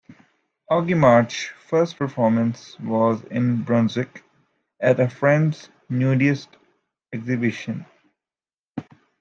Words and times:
Augie 0.71 0.97
March's 0.97 1.51
first 1.69 1.95
performance 1.95 2.75
was 2.79 3.23
in 3.25 3.61
Brunswick 3.61 4.23
at 4.79 4.99
a 4.99 5.07
friend's 5.07 5.69
nudist 5.89 6.49
exhibition. 7.13 7.85